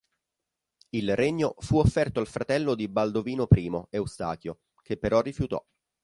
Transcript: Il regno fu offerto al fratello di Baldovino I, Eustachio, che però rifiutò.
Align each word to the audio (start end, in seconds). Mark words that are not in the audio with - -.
Il 0.89 1.15
regno 1.15 1.53
fu 1.59 1.77
offerto 1.77 2.19
al 2.19 2.25
fratello 2.25 2.73
di 2.73 2.87
Baldovino 2.87 3.47
I, 3.51 3.69
Eustachio, 3.91 4.61
che 4.81 4.97
però 4.97 5.21
rifiutò. 5.21 5.63